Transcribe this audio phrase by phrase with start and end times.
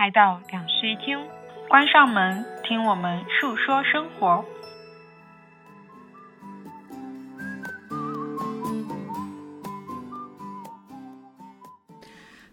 [0.00, 1.18] 来到两室一厅，
[1.68, 4.42] 关上门，听我们述说生活。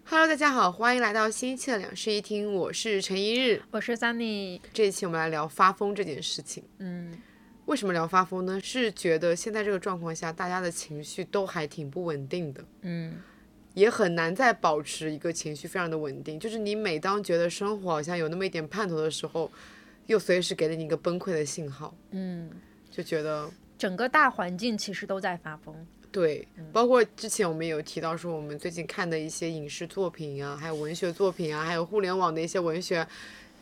[0.04, 4.60] Hello，大家好，欢迎来到新一期的两室一厅，我是陈一日，我是 Sunny。
[4.74, 6.62] 这一期我们来聊发疯这件事情。
[6.80, 7.18] 嗯，
[7.64, 8.60] 为什么聊发疯呢？
[8.62, 12.62] 是觉得现在这个状况下，大家的情绪都还挺不稳定的。
[12.82, 13.22] 嗯，
[13.74, 16.38] 也很难再保持一个情绪非常的稳定。
[16.38, 19.50] 就是你每当觉得生活好像有那么一点盼头的时候，
[20.06, 21.94] 又随时给了你一个崩溃的信号。
[22.10, 22.50] 嗯，
[22.90, 25.74] 就觉得整个大环境其实都在发疯。
[26.10, 33.06] 对，包括之前我们有提到说，我们最近看的一些影视作品啊，还有文学作品啊，还有互联网的一些文学，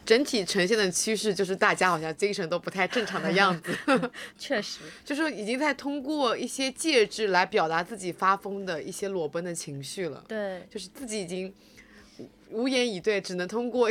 [0.06, 3.76] 整体呈现的趋势就是大家好像精神都不太正常的样子。
[4.38, 10.24] 确实，就是已经在通过一些介质来表达自己发疯的一些裸奔的情绪了。
[10.28, 11.52] 对，就是自己已经
[12.50, 13.90] 无言以对，只能通过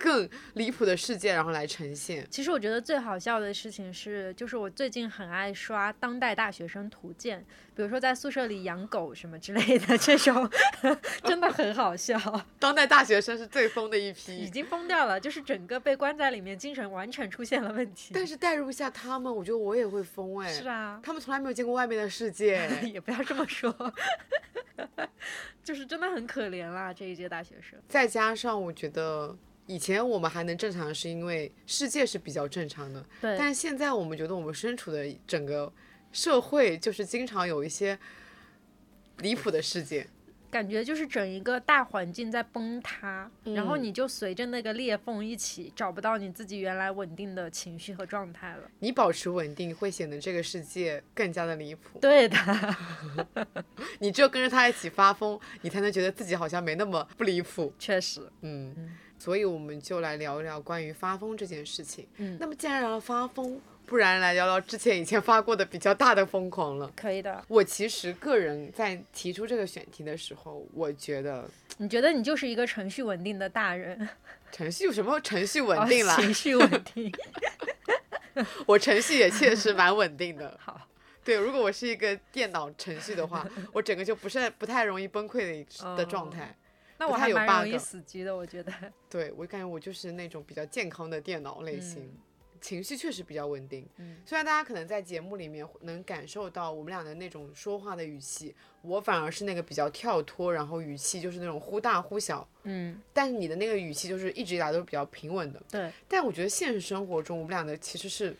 [0.00, 2.26] 更离谱的事件然后来呈现。
[2.30, 10.50] 其实我觉得最好笑的事情是，就是我最近很爱刷当代大学生图鉴，比如说在宿舍里养狗什么之类的，这种
[11.22, 12.18] 真的很好笑。
[12.58, 18.12] 当代大学生是最疯的一批已，经疯掉了，就是整个被关在里面，精神完全出现了问题。
[18.14, 20.50] 但是代入一下他们，我觉得我也会疯哎。
[20.50, 22.70] 是啊，他们从来没有见过外面的世界。
[22.90, 23.74] 也不要这么说，
[25.62, 27.78] 就是真的很可怜啦，这一届大学生。
[27.88, 29.36] 再加上我觉得
[29.70, 35.72] 以前我们还能正常，是因为世界是比较正常的，对，但是现在我们觉得我们身处的整个
[36.10, 37.96] 社会就是经常有一些
[39.18, 40.08] 离谱的事件。
[40.50, 48.68] 感觉就是整一个大环境在崩塌，然后嗯你就随着那个裂缝一起找不到你自己原来稳定的情绪和状态了。
[48.80, 52.00] 你保持稳定，会显得这个世界更加的离谱。
[52.00, 52.36] 对的，
[54.00, 57.72] 你只有跟着他一起发疯，你才能觉得自己好像没那么不离谱。
[57.78, 58.74] 确实，嗯，
[59.20, 62.08] 所以我们就来聊一聊关于发疯这件事情。
[62.16, 66.90] 嗯那么既然聊了发疯，不然来聊聊之前以前发过的比较大的疯狂了。
[66.96, 67.44] 可以的。
[67.46, 71.48] 我其实个人在提出这个选题的时候，我觉得
[71.78, 74.08] 你觉得你就是一个程序稳定的大人，
[74.50, 77.12] 程序什么程序稳哦定了，情绪稳定。
[78.66, 80.56] 我程序也确实蛮稳定的。
[80.62, 80.80] 好，
[81.22, 85.66] 对，如果我是一个电脑程序的话，我整个就不是不太容易崩溃的一
[85.96, 86.56] 的状哦态。
[87.00, 88.72] 那我不太有还蛮容易 bug 死机的，我觉得。
[89.10, 92.08] 对我感觉我就是那种比较健康的电脑类型。
[92.60, 105.62] 情绪确实比较稳定，嗯虽然大家可能在节目里面能感受到我们俩的那种说话的语气，我反而是那个比较跳脱，然后语气就是那种忽大忽小，嗯，但是你的那个语气就是一直以来都是比较平稳的。
[105.70, 108.36] 对，但我觉得现实生活中我们俩的其实是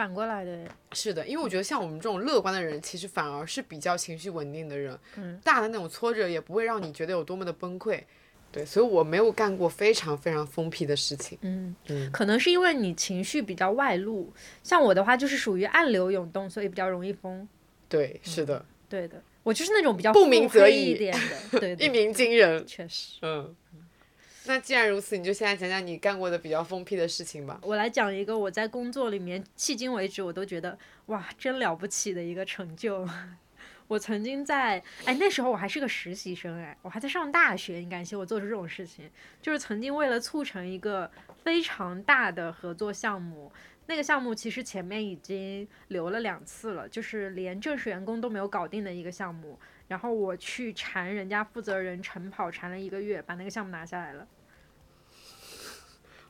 [0.00, 0.58] 反过来的。
[0.92, 4.98] 是的，因为我觉得像我们这种乐观的人，其实反而是比较情绪稳定的人。
[5.16, 8.00] 嗯，大的那种挫折也不会让你觉得有多么的崩溃。
[8.50, 11.36] 对，所以我没有干过非常非常疯批的事情。
[11.42, 17.46] 嗯，嗯可能是因为你情绪比较外露，像我的话就是属于暗流涌动，所以比较容易疯。
[17.86, 21.14] 对，是的，对的，我就是那种比较不鸣则已一点
[21.52, 22.66] 的，对 一，鸣惊人。
[22.66, 23.18] 确实。
[23.20, 23.54] 嗯，
[24.50, 27.60] 那既然如此，你就现在讲讲你干过的比较疯批的事情吧。
[27.62, 33.08] 我来讲一个我在工作里面迄今为止我都觉得哇真了不起的一个成就。
[33.86, 39.08] 我曾经在哎那时候我还是个实习生哎，我还在上大学，你感谢我做出这种事情，
[39.40, 41.08] 就是曾经为了促成一个
[41.44, 43.52] 非常大的合作项目。
[43.86, 49.56] 那个项目其实前面已经留了两次了，就是连正式员工都没有搞定的一个项目。
[49.86, 54.26] 然后我去缠人家负责人晨跑，缠了一个月，把那个项目拿下来了。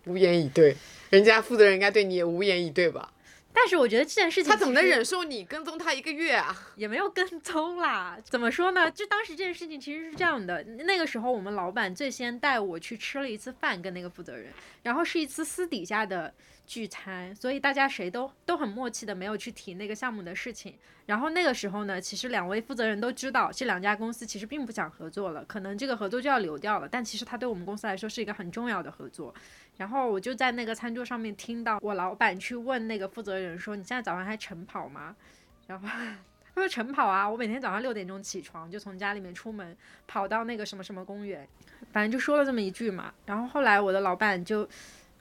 [0.07, 0.77] 无言以对，
[1.11, 3.13] 人家负责人应该对你也无言以对吧？
[3.53, 6.57] 但是我觉得这件事情他怎么能忍受你跟踪他一个月啊？
[6.77, 8.17] 也没有跟踪啦。
[8.23, 8.89] 怎么说呢？
[8.89, 14.47] 就当时这件事情其实是这样的，那个时候我们老板最先带我去吃了一次饭，跟那个负责人，
[14.85, 16.33] 然后是一次私底下的
[16.65, 20.77] 聚餐，所以大家谁都都很默契的没有去提那个项目的事情。
[21.07, 29.35] 然后那个时候呢，其实两位负责人都知道这两家公司其实并不想合作了，可能这个合作就要流掉了，但其实他对我们公司来说是一个很重要的合作。
[29.81, 35.17] 然后我就在那个餐桌上面听到我老板去问那个负责人说：“你现在早上还晨跑吗？”
[35.67, 39.75] 然后他说晨跑啊，我每天早上六点钟起床，就从家里面出门
[40.07, 41.49] 跑到那个什么什么公园，
[41.93, 43.11] 反正就说了这么一句嘛。
[43.25, 44.69] 然后后来我的老板就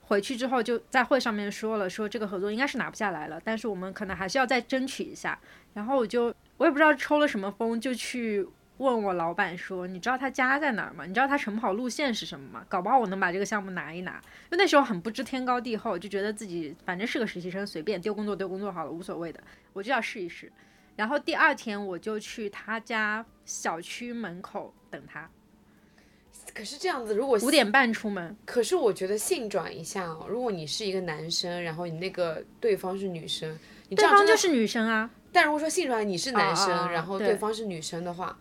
[0.01, 5.39] 回去之后就在会上面说了，说这个合作应该是拿不下来了，但是我们可能还是要再争取一下。
[5.73, 8.45] 然后我就我也不知道抽了什么风，就去
[8.79, 11.05] 问我老板说：“你知道他家在哪儿吗？
[11.05, 12.65] 你知道他晨跑路线是什么吗？
[12.67, 14.13] 搞不好我能把这个项目拿一拿。”
[14.49, 19.43] 因为那时候很不知天高地厚，就觉得自己反正是个实习生，随便丢工作丢工作好了，无所谓的，
[19.73, 20.51] 我就要试一试。
[20.95, 25.29] 然后第二天我就去他家小区门口等他。
[26.53, 33.57] 可是这样子，如果五点半出门，可是我觉得性转一下哦，如果你是一个男生，然后你那个对方是女生，
[33.89, 35.09] 你这对方就是女生啊。
[35.31, 38.35] 但如果说性转你是男生，然后对对方是女生的话，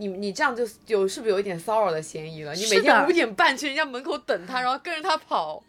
[0.00, 2.54] 你你这样就有是不是有一点骚扰的嫌疑了？
[2.54, 5.62] 你每天五点半去人家门口等他，然后跟着他跑，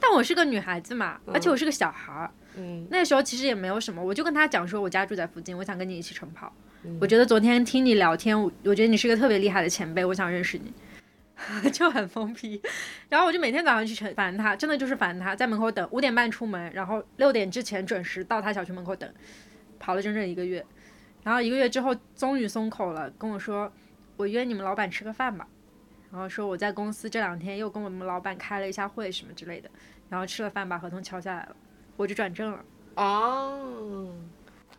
[0.00, 6.52] 但我是个女孩子嘛，而且我是个小孩儿，嗯，那时候其实也没有什么，我就跟他讲说，我家住在附近，我想跟你一起晨跑。
[6.84, 6.96] 嗯。
[7.00, 10.72] 我觉得昨天听你聊天，我我觉得你是个特别厉害的前辈，我想认识你。
[11.72, 12.62] 就很疯批，
[13.08, 19.12] 然后我就每天早上去晨烦他，真的就是烦他，在门口等，五点半出门，然后六点之前准时到他小区门口等，
[19.80, 20.64] 跑了整整一个月，
[21.22, 23.70] 然后一个月之后终于松口了，跟我说
[24.16, 25.46] 我约你们老板吃个饭吧，
[26.10, 29.70] 然后说我在公司这两天又跟我们老板开了一下会什么之类的，
[30.08, 31.56] 然后吃了饭把合同敲下来了，
[31.96, 32.64] 我就转正了。
[32.96, 34.14] 哦，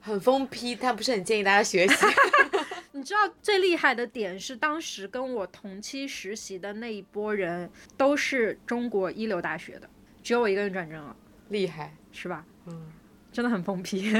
[0.01, 2.05] 很疯批，但不是很建议大家学习。
[2.95, 7.67] 你知道最厉害的点是，当时跟我同期实习的那一波人
[7.97, 9.89] 都是中国一流大学的，
[10.21, 11.15] 只有我一个人转正了，
[11.49, 12.45] 厉害，是吧？
[12.67, 12.91] 嗯，
[13.31, 14.13] 真的很疯批。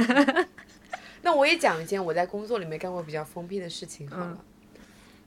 [1.24, 4.46] 那我也讲一件我在工作里面干过比较疯批的事情好了。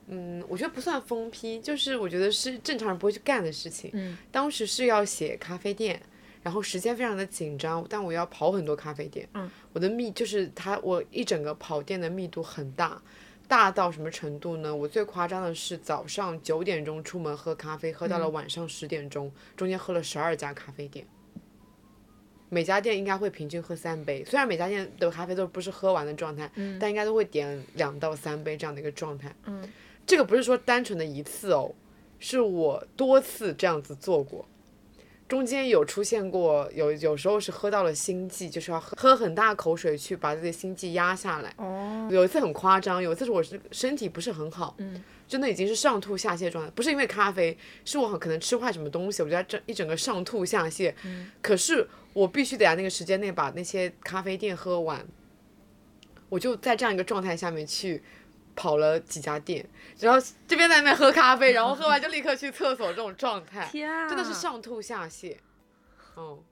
[0.09, 3.89] 嗯，我觉得不算疯批，就是我觉得是正常人不会去干的事情。
[3.93, 6.01] 嗯，当时是要写咖啡店，
[6.41, 9.27] 然后时间非常的紧张，但我要跑很多咖啡店。
[9.33, 13.01] 嗯，我的密就是它，我一整个跑店的密度很大，
[13.49, 14.73] 大到什么程度呢？
[14.73, 21.05] 我最夸张的是早上九点钟出门喝咖啡，喝到了晚上十点钟，中间喝了十二家咖啡店。
[22.49, 29.35] 每家店应该会平均喝三杯，虽然每家店的咖啡都不是喝完的状态，嗯但应该都会点两到三杯这样的一个状态。
[29.45, 29.67] 嗯，
[30.05, 31.73] 这个不是说单纯的一次哦，
[32.19, 34.47] 是我多次这样子做过，
[35.27, 41.53] 中间有出现过，有有时候是喝到了心悸，就是要喝喝很大口水去把自己的心悸压下来。
[41.57, 50.93] 哦，有一次很夸张，有一次是我是身体不是很好，嗯，真的已经是上吐下泻状态，不是因为咖啡，是我可能吃坏什么东西，我觉得整一整个上吐下泻。
[51.03, 55.05] 嗯可是我必须得在那个时间内把那些咖啡店喝完，
[56.29, 58.01] 我就在这样一个状态下面去
[58.55, 59.67] 跑了几家店，
[59.99, 65.35] 然后这边在那边喝咖啡，然后喝完就立刻去厕所，这种状态 天啊，真的是上吐下泻，
[66.15, 66.43] 嗯。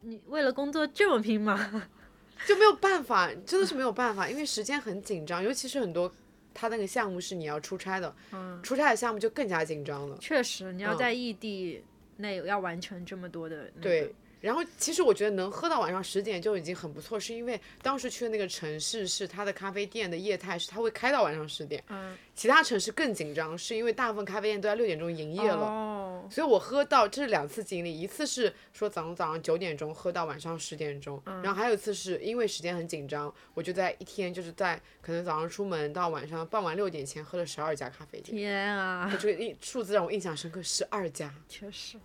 [0.00, 1.82] 你为了工作这么拼吗？
[2.46, 6.12] 就没有办法，真的是没有办法，因为时间很紧张，尤其是很多
[6.58, 10.16] 他那个项目是你要出差的，嗯，出差的项目就更加紧张了。
[10.20, 10.98] 确实，你要嗯。
[10.98, 11.84] 在异地
[12.16, 25.66] 内要完成这么多的、那个，对，然后其实我觉得能喝到晚上十点就已经很不错，是因为当时去的那个城市是它的咖啡店的业态是它会开到晚上十点，嗯，其他城市更紧张，是因为大部分咖啡店都在六点钟营业了。
[25.66, 41.98] 哦，所以我喝到这是两次经历，一次是说早上早上九点钟喝到晚上十点钟，然后还有一次是因为时间很紧张，我就在一天就是在可能早上出门到晚上傍晚六点前喝了十二家咖啡店，天啊，这个印数字让我印象深刻，十二家，确实，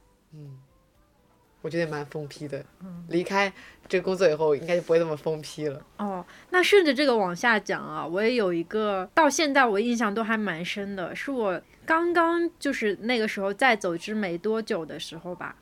[1.63, 2.63] 我觉得也蛮疯批的。
[3.07, 3.51] 离开
[3.87, 5.81] 这个工作以后，应该就不会那么疯批了。
[5.97, 15.55] 哦，那顺着这个往下讲啊，我也有一个到现在我印象都还蛮深的，是我刚刚就是那个时候在走之没多久的时候吧。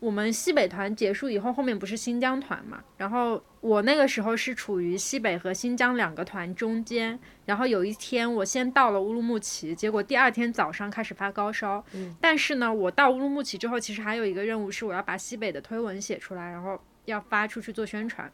[0.00, 2.82] 我们西北团结束以后，后面不是新疆团嘛？
[2.96, 7.18] 然后我那个时候是处于西北和新疆两个团中间。
[7.44, 11.84] 然后有一天，我先到了乌鲁木齐，结果第二天早上开始发高烧。
[11.94, 18.30] 嗯但是呢，我到乌鲁木齐之后，其实还有一个任务是我要把西北的推文写出来，然后要发出去做宣传。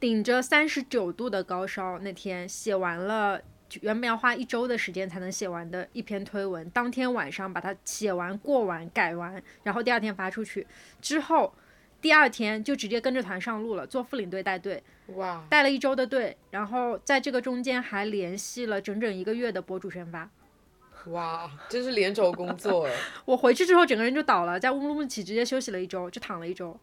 [0.00, 3.44] 顶着三十九度的高烧，那天写完了，就
[3.80, 10.66] 原本要花一周的时间才能写完的一篇推文，当天晚上把它写完、过完、改完，然后第二天发出去，
[11.00, 11.52] 之后
[12.00, 14.82] 第二天就直接跟着团上路了，做副领队带队，
[15.14, 20.28] 哇，带了一周的队，然后在这个中间还联系了整整一个月的博主宣发。
[21.06, 22.92] 哇，真是连轴工作哎！
[23.24, 26.78] 我回去之后整个人就倒了，在乌鲁木齐直接休息了一周，就躺了一周。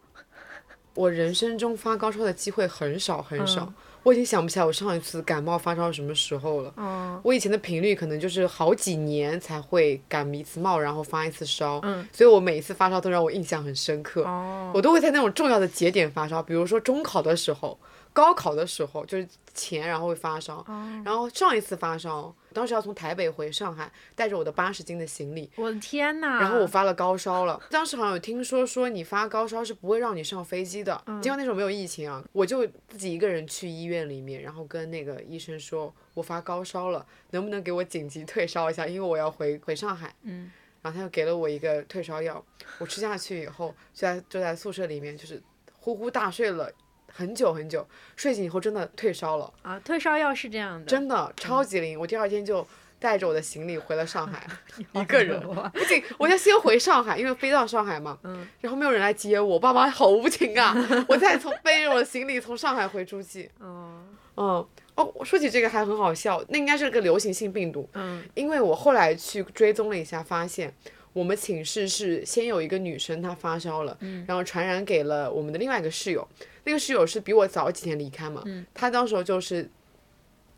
[0.94, 6.72] 我人生中发高烧的机会很少很少，嗯我已经想不起来我上一次感冒发烧什么时候了。
[6.76, 14.22] 嗯我以前的频率可能就是好几年才会感一次冒，然后发一次烧，嗯所以我每一次发烧都让我印象很深刻。
[14.24, 17.78] 哦，我都会在那种重要的节点发烧，比如说中考的时候、
[18.12, 20.56] 高考的时候，就是前然后会发烧。
[20.66, 26.40] 哦然后上一次发烧，当时要从台北回上海，带着我的八十斤的行李，我的天呐！
[26.40, 27.60] 然后我发了高烧了。
[27.70, 40.14] 当时好像有听说说你发高烧是不会让你上飞机的，嗯结果那时候没有疫情啊，我就自己一个人去医院里面，然后跟那个医生说我发高烧了，能不能给我紧急退烧一下，因为我要回回上海。
[40.22, 40.50] 嗯。
[40.82, 42.42] 然后他就给了我一个退烧药，
[42.78, 45.42] 我吃下去以后，就在就在宿舍里面就是
[45.78, 46.72] 呼呼大睡了
[47.12, 47.86] 很久很久，
[48.16, 51.98] 睡醒以后真的退烧了，啊，退烧药是这样的，真的超级灵。
[51.98, 52.66] 我第二天就
[52.98, 54.46] 带着我的行李回了上海，
[54.92, 55.40] 一个人。
[55.72, 58.46] 不仅我要先回上海，因为飞到上海嘛，嗯。
[58.60, 60.74] 然后没有人来接我，我爸妈好无情啊！
[61.08, 63.50] 我再从背着我的行李从上海回诸暨。
[63.58, 64.04] 哦，
[64.36, 68.22] 嗯，哦，说起这个还很好笑，那应该是个流行性病毒，嗯。
[68.34, 70.72] 因为我后来去追踪了一下，发现
[71.14, 74.24] 我们寝室是先有一个女生她发烧了，嗯。
[74.28, 76.26] 然后传染给了我们的另外一个室友，
[76.70, 79.68] 那个室友是比我早几天离开嘛，他当时候就是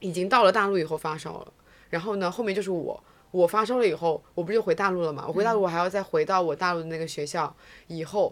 [0.00, 1.52] 已经到了大陆以后发烧了，
[1.88, 3.02] 然后呢后面就是我。
[3.30, 5.24] 我发烧了以后，我不是就回大陆了嘛？
[5.26, 8.30] 我回大陆，我还要再回到我大陆的那个学校，以后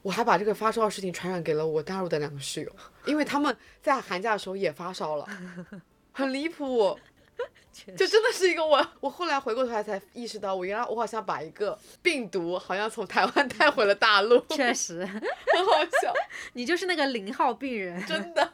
[0.00, 2.72] 我还把这个发烧的事情传染给了我大陆的两个室友，
[3.04, 5.26] 因为他们在寒假的时候也发烧了，
[6.12, 6.98] 很离谱。
[7.96, 16.12] 就真的是一个我，我后来回过头来才意识到，我原来我好像把一个病毒好像从台湾带回了大陆， 确实， 很好笑，
[16.54, 18.04] 你就是那个零号病人。
[18.04, 18.50] 真的。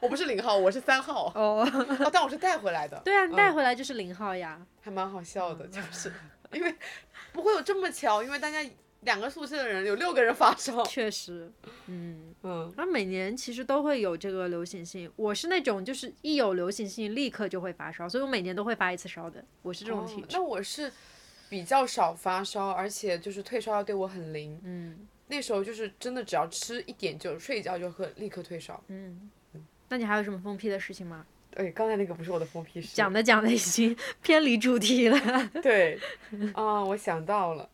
[0.00, 1.60] 我不是零号，我是三号，哦，
[2.02, 4.60] 啊，但我是带回来的，对啊，你带嗯回来就是零号呀。
[4.80, 6.12] 还蛮好笑的，就是
[6.52, 6.74] 因为
[7.32, 8.62] 不会有这么巧，因为大家
[9.02, 11.50] 两个宿舍的人有六个人发烧，确实，
[11.86, 15.10] 嗯，嗯，而每年其实都会有这个流行性。
[15.16, 19.44] 我是那种就是一有流行性立刻就会发烧，所以我每年都会发一次烧的。
[19.62, 20.22] 我是这种体质。
[20.22, 20.92] 哦那我是
[21.48, 28.82] 比较少发烧，而且就是退烧药对我很灵，嗯那时候就是真的只要吃一点就睡一觉就会立刻退烧。
[28.88, 29.30] 嗯，
[29.88, 31.24] 那你还有什么疯批的事情吗？
[31.52, 32.88] 对，刚才那个不是我的疯批事。
[32.94, 35.18] 讲的讲的已经 偏离主题了。
[35.62, 35.98] 对，
[36.54, 37.68] 啊、我想到了，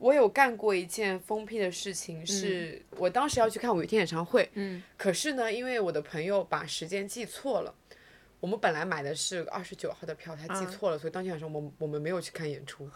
[0.00, 7.74] 我有干过一件疯批的事情，是我当时要去看五月天演唱会，嗯可是呢，因为我的朋友把时间记错了，
[8.40, 12.88] 我们本来买的是二十九号的票，他记嗯错了，所以当天晚上我们我们没有去看演出。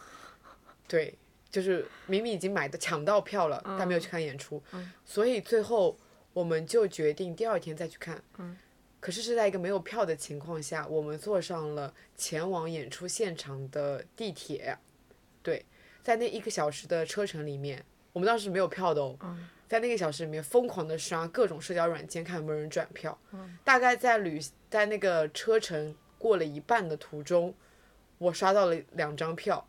[0.89, 1.15] 对，
[1.51, 4.63] 就是明明已经买的抢到票了，但没有去看演出，
[5.05, 5.95] 所以最后
[6.33, 8.23] 我们就决定第二天再去看。
[8.99, 14.79] 可是是在一个没有票的情况下，我们坐上了前往演出现场的地铁。
[15.43, 15.63] 对，
[16.05, 17.83] 在那一个小时的车程里面，
[18.13, 19.19] 我们当时没有票的哦。
[19.67, 23.19] 在那个小时里面，疯狂的刷各种社交软件，看有没有人转票。
[23.65, 24.39] 大概在旅
[24.71, 27.53] 在那个车程过了一半的途中，
[28.19, 29.67] 我刷到了两张票，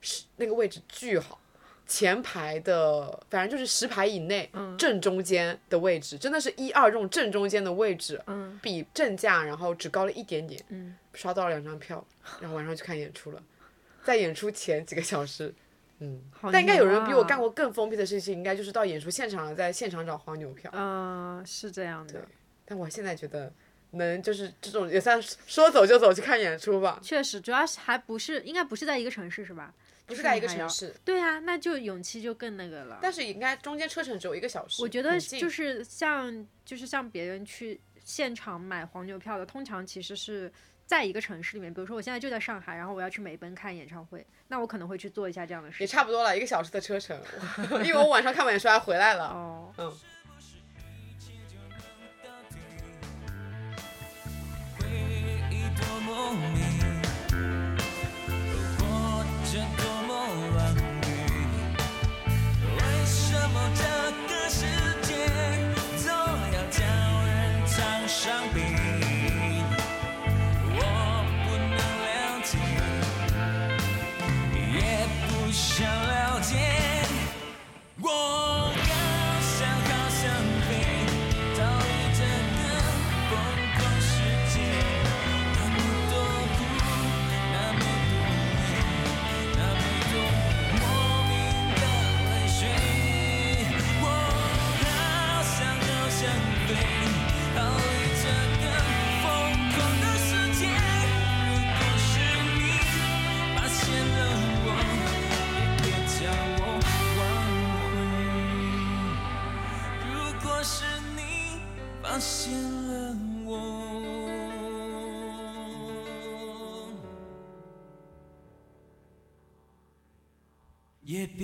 [0.00, 1.38] 是那个位置巨好。
[1.86, 12.04] 前排的，反正就是十排以内，正中间的位置，真的是一二这种正中间的位置，嗯比正价然后只高了一点点，嗯刷到了两张票，
[12.40, 13.40] 然后晚上去看演出了，
[14.02, 15.54] 在演出前几个小时，
[15.98, 22.26] 嗯，好但应该有人比我干过更疯批的事情，应该就是到演出现场了，在现场找黄牛票，嗯、是这样的。
[22.64, 23.52] 但我现在觉得
[23.92, 29.72] 能就是这种也算说走就走去看演出吧，确实，主要是还不是，应该不是在一个城市是吧？
[30.06, 33.00] 不是在一个城市，对啊，那就勇气就更那个了。
[33.02, 40.52] 但是应该中间车程只有一个小时，我觉得就是像就是像别人去现场买黄牛票的，通常其实是
[40.86, 45.86] 在一个城市里面，比如说我现在就在上海，然后我要去美奔看演唱会，那我可能会去做一下这样的事也。
[45.86, 47.20] 差不多了，一个小时的车程，
[47.84, 49.26] 因为我晚上看完演出还回来了。
[49.26, 49.90] 哦，嗯，
[54.78, 54.86] 回
[55.50, 56.56] 忆多么美，
[58.78, 58.80] 活
[59.50, 60.10] 着多么
[60.56, 60.58] 完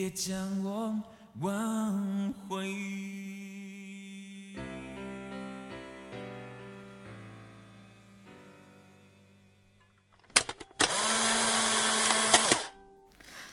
[0.02, 1.00] 别将我
[1.38, 2.66] 挽回。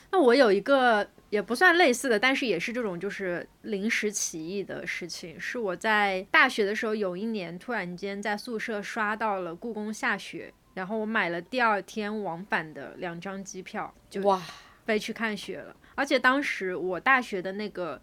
[0.10, 14.42] 那我有一个也不算类似的，但是也是这种就是临时起意的事情，是我在大学的时候有一年突然间在宿舍刷到了故宫下雪，然后我买了第二天往返的两张机票，就哇，
[14.90, 15.76] 飞去看雪了。
[15.94, 18.02] 而且当时我大学的那个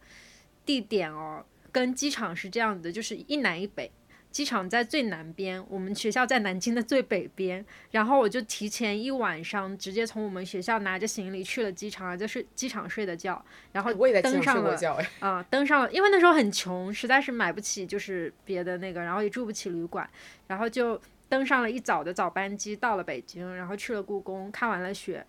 [0.65, 3.91] 地点哦，跟机场是这样的，就是一南一北。
[4.31, 15.07] 机场在最南边，我们学校在南京的最北边，然后我就提前一晚上直接从我们学校拿着行李去了机场，就是机场睡的觉，然后我也在机场登上了。
[15.21, 20.07] 啊、登上了，因为那时候很穷，实在是买不起就是别的那个，然后也住不起旅馆，
[20.49, 21.01] 然后就
[21.31, 25.25] 登上了一早的早班机到了北京，然后去了故宫，看完了雪，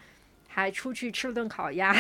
[0.58, 1.94] 还出去吃了顿烤鸭，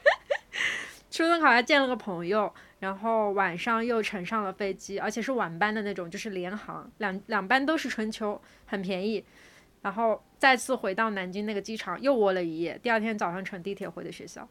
[1.10, 9.22] 吃了顿烤鸭见了个朋友，然后晚上又乘上了飞机，而且是晚班的那种，就是联航，两两班都是春秋，很便宜。
[9.82, 12.80] 然后再次回到南京那个机场，又窝了一夜。
[12.82, 14.48] 第二天早上乘地铁回的学校。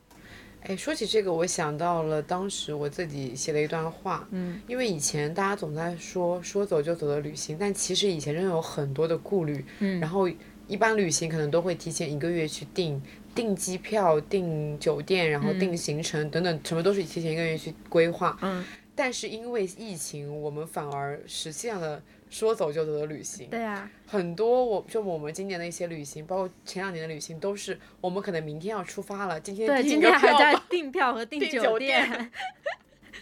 [0.62, 10.30] 哎，说起这个，我想到了当时我自己写的一段话，嗯，因为以前大家总在说说走就走的旅行，但其实以前真的有很多的顾虑，嗯然后
[10.68, 13.02] 一般旅行可能都会提前一个月去订
[13.36, 18.38] 订机票、订酒店，然后订行程等等，什么都是提前一个月去规划。
[18.42, 18.64] 嗯，
[18.96, 23.48] 但是因为疫情，我们反而实现了说走就走的旅行。
[23.50, 32.32] 对啊，很多我就我们今年的一些旅行，包括前两年的旅行，都是我们可能明天要出发了，今天今天还在订票和订订酒店，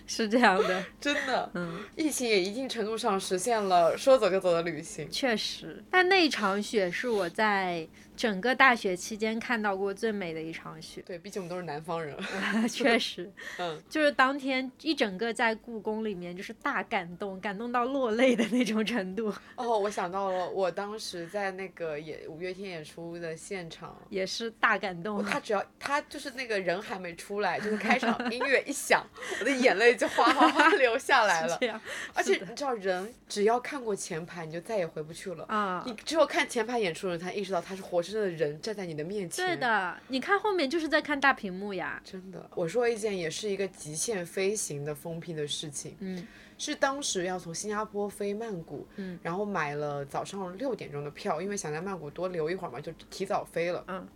[0.07, 5.09] 是这样的， 真的，嗯，疫情也一定程度上实现了说走就走的旅行。
[5.09, 5.83] 确实。
[5.89, 12.15] 但那一场雪是我在整个大学期间看到过最美的一场雪，对，毕竟我们都是南方人。
[12.69, 25.23] 确实，嗯，就是当天一整个在故宫里面就是大感动，感动到落泪的那种程度，哦，我想到了，我当时在那个演五月天演出的现场，也是大感动。
[25.23, 29.03] 他只要他就是那个人还没出来，就是开场音乐一响，
[29.39, 31.67] 我的眼泪就哗哗哗流下来 了这。
[31.67, 31.79] 样，
[32.13, 35.45] 而且你知道，人只要看过前排，你就再也回不去了。
[35.47, 39.45] 啊你只有看前排演出的人，才意识到他是活生生的人站在你的面前。
[39.45, 42.01] 对，的，你看后面就是在看大屏幕呀。
[42.03, 42.49] 真的。
[42.55, 53.83] 我说一件也是一个极限飞行的疯批的事情，嗯是当时要从新加坡飞曼谷，嗯然后买了早上六点钟的票，因为想在曼谷多留一会儿嘛，就提早飞了。
[53.87, 54.07] 嗯。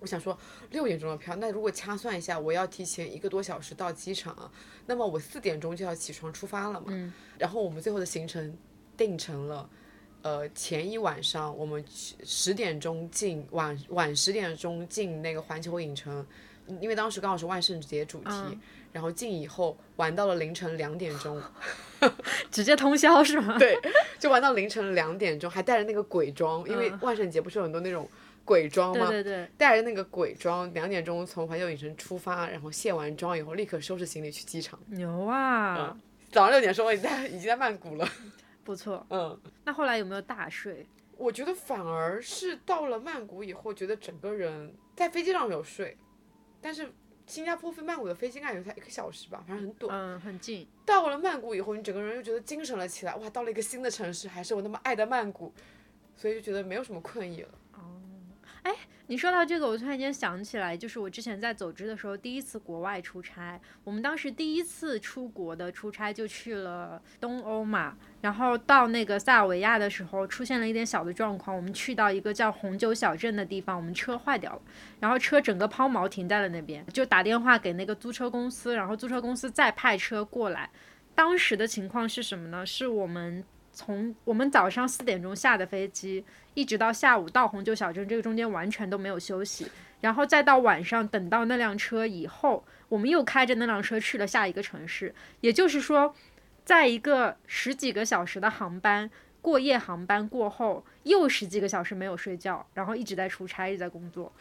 [0.00, 0.36] 我想说
[0.70, 4.50] 六点钟的票，那如果掐算一下，我要提前一个多小时到机场啊，
[4.86, 6.86] 那么我四点钟就要起床出发了嘛。
[6.88, 8.56] 嗯然后我们最后的行程
[8.96, 9.68] 定成了，
[10.22, 11.84] 呃，前一晚上我们
[12.24, 16.26] 十点钟进，晚晚十点钟进那个环球影城，
[16.66, 18.60] 嗯因为当时刚好是万圣节主题，嗯
[18.92, 21.38] 然后进以后玩到了凌晨两点钟，
[22.50, 23.58] 直接通宵是吗？
[23.58, 23.78] 对，
[24.18, 28.08] 就玩到凌晨两点钟，还带着那个鬼装，因为嗯万圣节不是有很多那种
[28.46, 29.10] 鬼妆吗？
[29.10, 34.80] 对对对，带着那个鬼妆，两点钟从环球影城出发，然后卸完妆以后，立刻收拾行李去机场。
[34.86, 38.08] 牛啊，嗯早上六点的时候，我已经在已经在曼谷了。
[38.64, 39.04] 不错。
[39.10, 40.86] 嗯，那后来有没有大睡？
[41.16, 45.96] 我觉得反而是到了曼谷以后，觉得整个人在飞机上有睡，
[46.60, 46.92] 但是
[47.26, 49.96] 新加坡飞曼谷的飞机应该有才一个小时吧，反正很短。
[49.96, 50.68] 嗯，很近。
[50.84, 55.54] 到了曼谷以后，你整个人又觉得精神了起来，哇，到了一个新的城市，还是我那么爱的曼谷，
[56.16, 57.48] 所以就觉得没有什么困意了。
[58.66, 58.74] 哎
[59.06, 74.62] 你说到这个，我突然间想起来，就是我之前在走之的时候，第一次国外出差，我们当时第一次出国的出差就去了东欧嘛，然后到那个塞尔维亚的时候，出现了一点小的状况，我们去到一个叫红酒小镇的地方，我们车坏掉了，
[74.98, 80.68] 然后车整个抛锚停在了那边，就打电话给那个租车公司，然后租车公司再派车过来。
[81.14, 82.66] 当时的情况是什么呢？
[82.66, 83.44] 是我们
[83.76, 95.14] 从我们早上四点钟下的飞机，一直到下午到红酒小镇，这个中间完全都没有休息，然后再到晚上等到那辆车以后，我们又开着那辆车去了下一个城市。
[95.42, 96.14] 也就是说，
[96.64, 99.10] 在一个十几个小时的航班
[99.42, 104.32] 过夜航班过后，又十几个小时没有睡觉，然后一直在出差，一直在工作。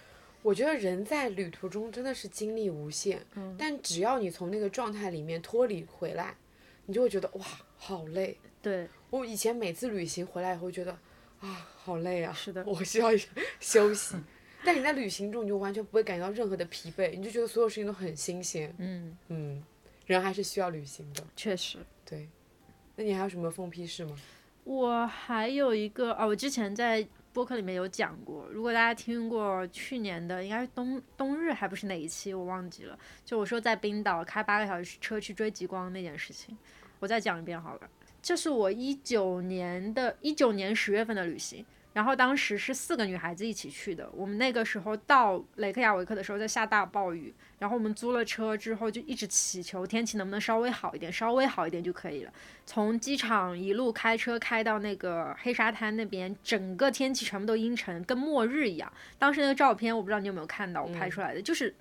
[0.41, 6.35] 我觉得人在旅途中真的是精力无限，嗯但只要你从那个状态里面脱离回来，
[6.85, 7.45] 你就会觉得哇，
[7.77, 8.37] 好累。
[8.61, 10.91] 对，我以前每次旅行回来以后觉得
[11.39, 13.09] 啊，好累啊，是的我需要
[13.59, 14.15] 休息。
[14.63, 18.73] 但你在旅行中，你就完全不会感觉到任何的疲惫，你就觉得所有事情都很新鲜。
[18.79, 19.63] 嗯，嗯，
[20.07, 21.23] 人还是需要旅行的。
[21.35, 21.77] 确实。
[22.03, 22.27] 对，
[22.95, 24.15] 那你还有什么疯批事吗？
[24.63, 32.97] 我还有一个啊，我之前在播客里面有讲过，如果大家听过去年的，应该是冬冬日还不是哪一期，我忘记了。
[33.25, 36.57] 就我说在冰岛开八个小时车去追极光那件事情，
[36.97, 37.81] 我再讲一遍好了。
[38.21, 44.09] 这是我一九年的一九年十月份的旅行，然后当时是四个女孩子一起去的。
[44.13, 52.33] 我们那个时候到雷克雅维克的时候在下大暴雨，然后我们租了车之后就一直祈求天气能不能稍微好一点，稍微好一点就可以了。
[52.65, 58.91] 从机场一路开车开到那个黑沙滩那边，整个天气全部都阴沉，跟末日一样。
[59.17, 61.73] 当时那个照片我不知道你有没有看到，我拍出来的、就是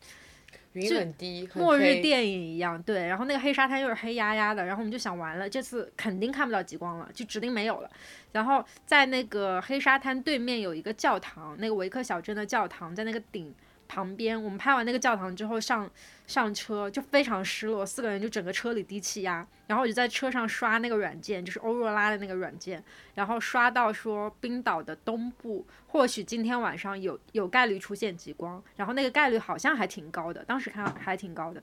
[0.74, 3.06] 云就很低，末日电影一样，对。
[3.06, 7.90] 然后那个黑沙滩又是黑压压的，然后我们就想完了，这次肯定看不到极光了，就指定没有了。
[8.32, 13.54] 然后在那个黑沙滩对面有一个教堂，那个维克小镇的教堂，在那个顶
[13.88, 14.40] 旁边。
[14.40, 15.88] 我们拍完那个教堂之后上
[16.26, 19.46] 上车就非常失落，四个人就整个车里低气压。
[19.66, 22.82] 然后我就在车上刷那个软件，就是欧若拉的那个软件，
[23.14, 31.62] 然后刷到说冰岛的东部或许今天晚上有有概率出现极光，然后那个概率好像还挺高的，当时看还挺高的。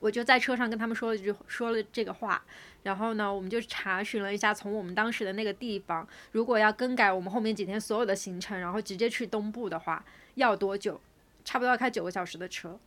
[0.00, 2.40] 我就在车上跟他们说了一句说了这个话，
[2.84, 10.04] 然后呢，我们就查询了一下，从我们当时的那个地方，如果要更改我们后面几天所有的行程，然后直接去东部的话，
[10.36, 11.00] 要多久？
[11.44, 12.78] 差不多要开九个小时的车。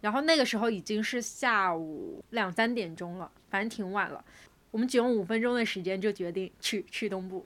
[0.00, 4.24] 然后那个时候已经是下午两三点钟了，反正挺晚了。
[4.70, 7.44] 我们只用五分钟的时间就决定去去东部，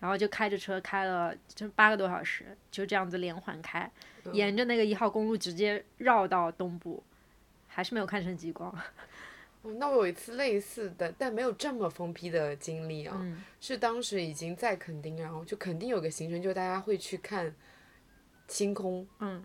[0.00, 3.90] 然后就开着车开了就八个多小时，就这样子连环开，
[4.32, 7.02] 沿着那个一号公路直接绕到东部，
[7.68, 8.70] 还是没有看成极光。
[9.62, 17.54] 哦那我有一次类似的，但没有这么疯批的经历啊，嗯是当时已经在垦丁，然后就垦丁有个行程，就大家会去看
[18.48, 19.40] 星空，嗯，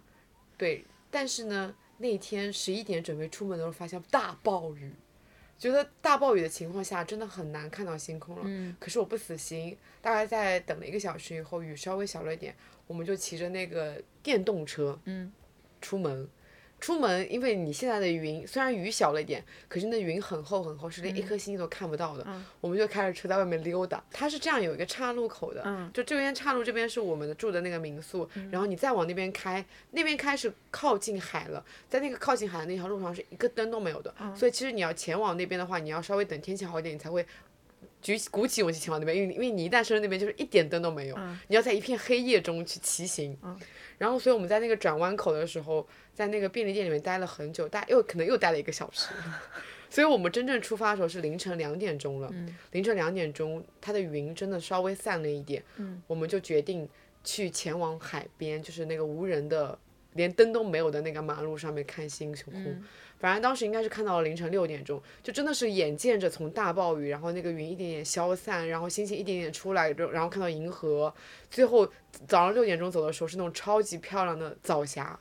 [0.57, 4.91] 对，但是呢，那天十一点准备出门的时候，发现大暴雨，
[5.57, 8.41] 觉得大暴雨的情况下真的很难看到星空了。
[8.45, 12.55] 嗯可是我不死心，大概在等了一个小时以后，雨稍微小了一点，
[12.85, 15.31] 我们就骑着那个电动车，嗯，
[15.81, 16.27] 出门。
[16.79, 22.23] 出门，因为你现在的云虽然雨小了一点，可是那云很厚很厚，是连一颗星星都看不到的。
[22.27, 24.03] 嗯我们就开着车在外面溜达。
[24.11, 37.25] 它是这样有一个岔路口的，嗯就这边岔路这边是我们的住的那个民宿，然后你再往那边开，那边开是靠近海了，在那个靠近海的那条路上是一个灯都没有的，嗯所以其实你要前往那边的话，你要稍微等天气好一点，你才会。
[38.07, 43.37] 举起鼓起勇气前往那边，因为因为你一旦升到那边，就是一点灯都没有，嗯你要在一片黑夜中去骑行。
[43.97, 49.09] 然后，所以我们在那个转弯口的时候，在那个便利店里面待了很久，大又可能又待了一个小时。
[49.89, 52.33] 所以我们真正出发的时候是凌晨两点钟了。
[52.71, 55.61] 凌晨两点钟，它的云真的稍微散了一点，
[56.07, 56.87] 我们就决定
[57.25, 59.77] 去前往海边，就是那个无人的、
[60.13, 62.81] 连灯都没有的那个马路上面看星空。
[63.19, 71.13] 反正当时应该是看到了凌晨六点钟，就真的是眼见着从大暴雨，然后那个云一点点消散，然后星星一点点出来，然后看到银河，
[71.49, 71.85] 最后
[72.27, 75.19] 早上六点钟走的时候是那种超级漂亮的早霞。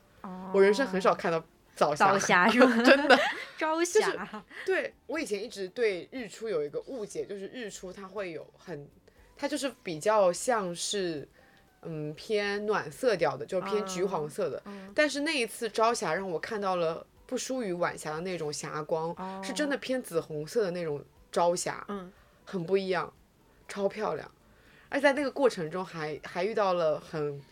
[0.52, 1.42] 我人生很少看到
[1.74, 2.82] 早霞，早 霞是吗？
[2.82, 3.18] 真的。
[3.56, 8.86] 朝霞，对我以前一直对日出有一个误解，就是日出它会有很，
[9.34, 11.26] 它就是比较像是，
[11.80, 14.62] 嗯，偏暖色调的，就是偏橘黄色的。
[14.94, 22.12] 但是那一次朝霞让我看到了不输于晚霞的那种霞光，是真的偏紫红色的那种朝霞，嗯。
[22.48, 23.12] 很不一样，
[23.66, 24.30] 超漂亮。
[24.88, 27.42] 而在那个过程中还还遇到了很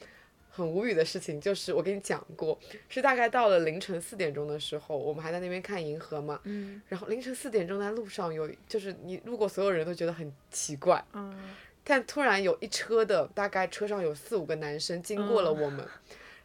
[0.48, 2.56] 很无语的事情，就是我跟你讲过，
[2.88, 6.80] 是大概到了凌晨四点钟的时候，我们还在那边看银河嘛，嗯。
[6.86, 11.36] 然后凌晨四点钟在路上有，就是你路过所有人都觉得很奇怪，嗯。
[11.82, 15.84] 但突然有一车的大概车上有四五个男生经过了我们，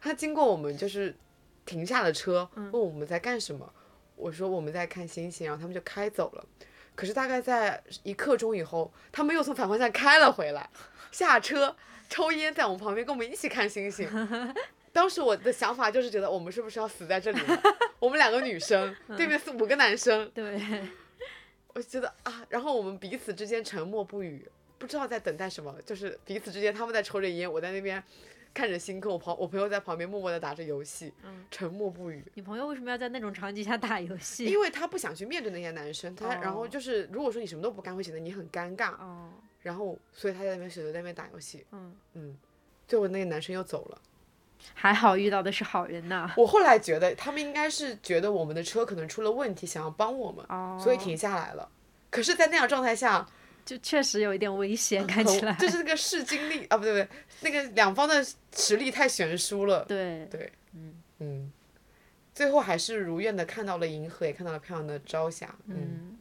[0.00, 1.14] 他经过我们就是
[1.70, 3.72] 停下了车，问我们在干什么，
[4.16, 6.44] 我说我们在看星星，然后他们就开走了。
[6.96, 10.68] 可是大概在一刻钟以后，他们又从反方向开了回来，
[11.12, 11.76] 下车
[12.08, 14.08] 抽烟在我们旁边跟我们一起看星星。
[14.92, 17.62] 当时我的想法就是觉得我们是不是要死在这里了？
[18.00, 20.60] 我们两个女生，对面四五个男生，对，
[21.72, 28.02] 我觉得啊，然后我们彼此之间沉默不语，不知道在等待什么，就是彼此之间他们在抽着烟，我在那边
[28.52, 31.12] 看着星空，我朋我朋友在旁边默默的打着游戏，
[31.50, 34.46] 沉默不语，你朋友为什么要在那种场景下打游戏？
[34.46, 39.30] 因为他不想去面对那些男生，他、然后哦就是如果说你什么都不干，会显得你很尴尬，哦，
[39.62, 42.36] 然后所以他在那边选择在那边打游戏，嗯，嗯，
[42.88, 43.98] 最后那个男生又走了。
[44.74, 46.30] 还好遇到的是好人呐。
[46.36, 51.66] 我后来觉得他们应该是觉得我们的车可能出了问题，想要帮我们，哦，所以停下来了。
[52.10, 53.26] 可是，在那样状态下，
[53.64, 55.52] 就确实有一点危险， 看起来。
[55.54, 57.08] 就是那个势均力啊，不对不对，
[57.40, 58.24] 那个两方的
[58.56, 59.84] 实力太悬殊了。
[59.84, 61.52] 对，对，嗯嗯，
[62.34, 65.54] 最后还是如愿的看到了银河，也看到了漂亮的朝霞。
[65.66, 66.18] 嗯，嗯。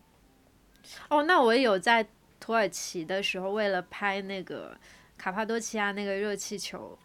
[1.10, 2.08] 哦，那我也有在
[2.40, 4.76] 土耳其的时候，为了拍那个
[5.18, 6.98] 卡帕多奇亚那个热气球，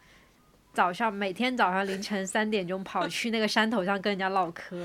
[0.73, 4.77] 早上每天早上凌晨三点钟跑去那个山头上跟人家唠嗑，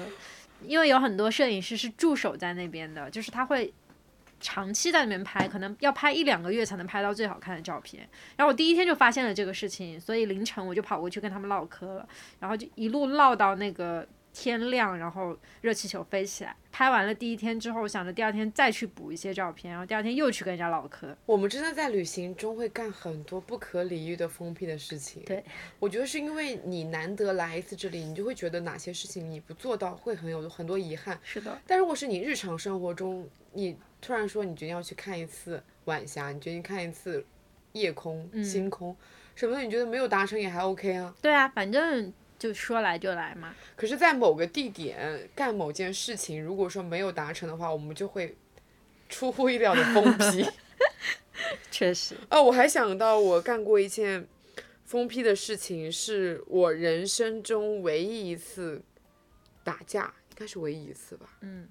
[0.66, 3.74] 因为有很多摄影师是驻守在那边的，就是他会。
[4.40, 8.08] 长期在里面拍，可能要拍一两个月才能拍到最好看的照片。
[8.36, 12.08] 然后我第一天就发现了这个事情，所以凌晨我就跑过去跟他们唠嗑了，
[12.40, 14.08] 然后就一路唠到那个
[14.42, 16.56] 天亮，然后热气球飞起来。
[16.72, 21.14] 拍完了第一天之后，想着第二天再去补一些照片，然后第二天又去跟人家唠嗑。
[21.26, 25.22] 我们真的在旅行中会干很多不可理喻的疯批的事情。
[25.26, 25.44] 对，
[25.78, 31.20] 我觉得是因为你难得来一次这里，你就会觉得哪些事情你不做到会很有很多遗憾。
[31.22, 37.26] 是的，但如果是你日常生活中，你突然说你决定要去看一次晚霞，你决定看一次
[37.74, 38.96] 夜空、星空
[39.36, 41.14] 什么的，你觉得没有达成也还 OK 啊。
[41.22, 43.54] 对啊，反正就说来就来嘛。
[43.76, 48.36] 可是，在某个地点干某件事情，如果说没有达成的话，我们就会
[49.10, 50.50] 出乎意料的疯 批。
[51.70, 54.28] 确实，哦，我还想到我干过一件
[54.86, 58.82] 疯批的事情，是我人生中唯一一次
[59.64, 61.38] 打架，应该是唯一一次吧。
[61.42, 61.68] 嗯，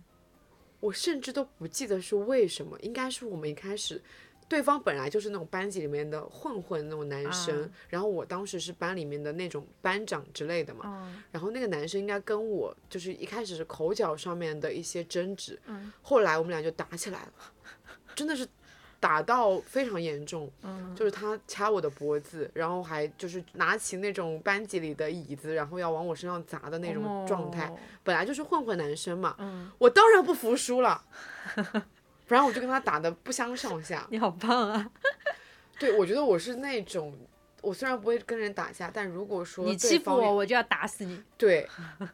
[0.80, 4.02] 我甚至都不记得是为什么，应该是我们一开始。
[4.48, 17.32] 对方本来就是那种班级里面的混混那种男生，啊然后我当时是班里面的那种班长之类的嘛，嗯然后那个男生应该跟我就是一开始是口角上面的一些争执，嗯后来我们俩就打起来了，
[18.14, 18.48] 真的是
[18.98, 27.66] 打到非常严重，嗯就是他掐我的脖子，然后还就是拿起那种班级里的椅子，然后要往我身上砸的那种状态。
[27.66, 31.04] 哦本来就是混混男生嘛，嗯，我当然不服输了，
[32.28, 34.06] 然后我就跟他打的不相上下。
[34.10, 34.90] 你好棒啊！
[35.78, 37.16] 对，我觉得我是那种。
[37.60, 41.20] 我虽然不会跟人打架，但如果说你欺负我，我就要打死你。
[41.36, 41.68] 对，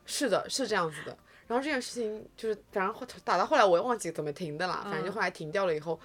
[0.07, 1.15] 是的，是这样子的。
[1.47, 6.01] 然后这件事情就是，反正后打到后来我也忘记怎么停的了，反正就嗯后来停掉了以后，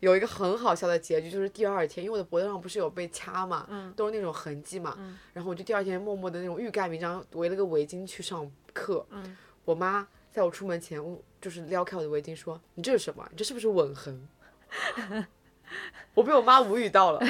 [0.00, 9.06] 有一个很好笑的结局，就是第二天，因为我的脖子上不是有被掐嘛，嗯都是那种痕迹嘛，嗯然后我就第二天默默的那种欲盖弥彰，围了个围巾去上课。
[9.10, 11.00] 嗯我妈在我出门前，
[11.40, 13.26] 就是撩开我的围巾说：“你这是什么？
[13.30, 14.28] 你这是不是吻痕？”
[16.14, 17.20] 我被我妈无语到了。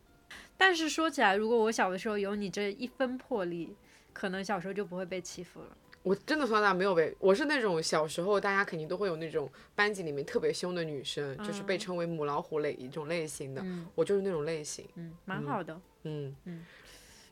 [0.56, 3.74] 但是说起来，如果我小的时候有你这一分魄力，
[4.12, 5.76] 可能小时候就不会被欺负了。
[6.02, 14.86] 我真的从小到大没有被，我是那种小时候大家肯定都会有那种班级里面特别凶的女生，就是被称为母老虎类一种类型的，嗯我就是那种类型。
[14.94, 15.78] 嗯，蛮好的。
[16.04, 16.64] 嗯嗯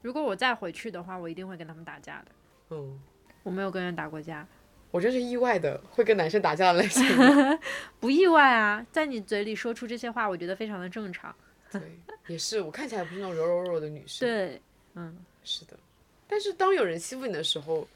[0.03, 2.27] 如果我再回去的话，我一定会跟他们打架的。
[2.71, 3.01] 嗯，
[3.43, 4.47] 我没有跟人打过架，
[4.91, 7.05] 我真是意外的会跟男生打架的类型。
[8.01, 8.85] 不意外啊。
[8.91, 11.35] 在你嘴里说出这些话，我觉得非常的正常。
[11.71, 11.83] 对，
[12.27, 14.63] 也是，我看起来不是那种柔柔弱的女生。，对，
[14.95, 15.79] 嗯是的。
[16.27, 17.87] 但是当有人欺负你的时候，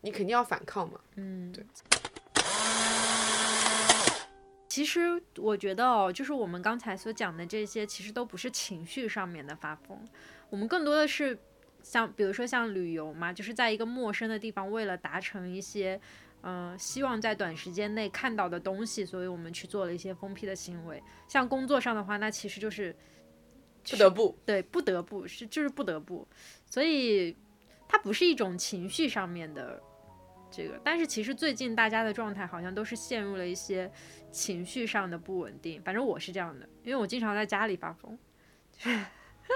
[0.00, 0.98] 你肯定要反抗嘛。
[1.16, 1.62] 嗯，对。
[4.66, 9.98] 其实我觉得哦，就是我们刚才所讲的这些，其实都不是情绪上面的发疯，
[10.48, 11.36] 我们更多的是
[11.82, 16.00] 像比如说像旅游嘛，就是在一个陌生的地方，为了达成一些。
[16.42, 21.02] 嗯、希望在短时间内看到的东西，所以我们去做了一些疯批的行为。
[21.28, 22.94] 像工作上的话，那其实就是
[23.84, 26.26] 不得不，对，不得不是就是不得不，
[26.66, 27.36] 所以
[27.88, 29.82] 它不是一种情绪上面的
[30.50, 33.90] 这个，但是其实最近大家的状态好像都是陷入了一些
[34.30, 38.18] 情绪上的不稳定，反正我是这样的，因为我经常在家里发疯，
[38.72, 39.04] 就是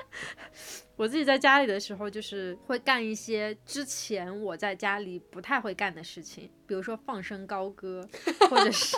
[0.97, 8.09] 我自己在家里的时候，就是会干一些之前我在家里不太会干的事情，比如说放声高歌，
[8.49, 8.97] 或者是。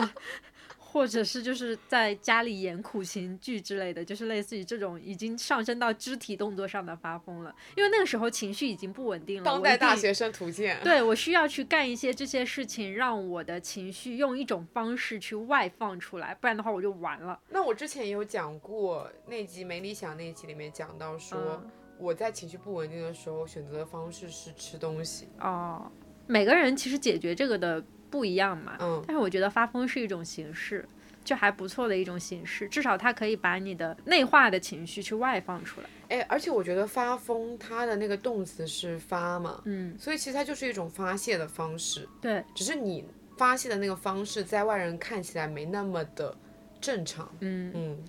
[0.97, 9.45] 或者是就是在家里演苦情剧之类的，就是类似于这种已经上升到肢体动作上的发疯了，因为那个时候情绪已经不稳定了。
[9.45, 10.81] 当代大学生图鉴。
[10.83, 17.39] 对我需要去干一些这些事情，让我的情绪用一种方式去外放出来，不然的话我就完了。
[17.51, 25.29] 那我之前也有讲过那集没理想那一集里面讲到说，嗯我在情绪不稳定的时候选择的方式是吃东西。
[25.41, 25.93] 哦，
[26.27, 27.85] 每个人其实解决这个的
[28.16, 30.88] 不一样嘛，嗯，但是我觉得发疯是一种形式，
[31.22, 35.87] 就还不错的一种形式，至少它可以把你的内化的情绪去外放出来。
[36.09, 43.05] 哎，而且我觉得发疯它的那个动词是发嘛，嗯，所以其实它就是一种发泄的方式，对，只是你
[43.37, 46.35] 发泄的那个方式在外人看起来没那么的
[46.81, 47.31] 正常。
[47.40, 47.70] 嗯。
[47.74, 48.05] 嗯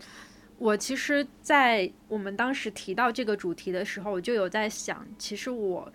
[0.60, 5.88] 我其实，在我们当时提到这个主题的时候，我就有在想，其实我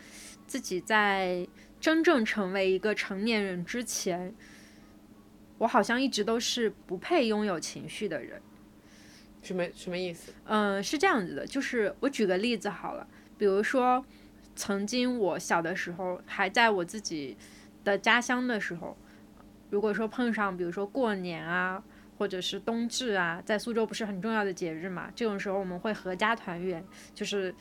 [0.47, 1.45] 自己在
[1.83, 4.33] 真正成为一个成年人之前，
[5.59, 8.41] 我好像一直都是不配拥有情绪的人。
[9.43, 10.33] 什么什么意思？
[10.45, 13.05] 嗯，是这样子的，就是我举个例子好了，
[13.37, 14.05] 比如说，
[14.55, 17.37] 曾经我小的时候还在我自己
[17.83, 18.97] 的家乡的时候，
[19.69, 21.83] 如果说碰上比如说过年啊，
[22.17, 27.53] 或者是冬至啊，在苏州不是很重要的节日嘛，这种时候我们会合家团圆，就是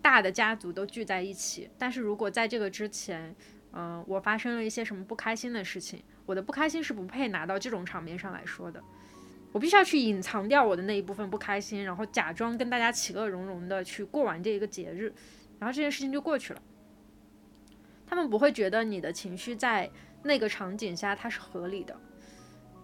[0.00, 1.68] 大的家族都聚在一起。
[1.76, 3.36] 但是如果在这个之前，
[3.78, 8.82] 嗯、我发生了一些什么不开心的事情，我的不开心是不配拿到这种场面上来说的。
[9.52, 15.12] 我必须要去隐藏掉我的那一部分不开心，然后假装跟大家其乐融融的去过完这一个节日，
[15.58, 16.62] 然后这件事情就过去了。
[18.06, 19.90] 他们不会觉得你的情绪在
[20.22, 21.94] 那个场景下它是合理的。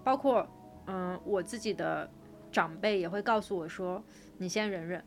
[0.04, 0.46] 包括
[0.86, 2.10] 嗯，我自己的
[2.50, 4.02] 长辈也会告诉我说，
[4.36, 5.02] 你先忍忍，